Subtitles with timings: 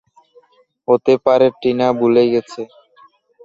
[0.87, 2.61] হতে পারে টিনা ভুলে গেছে।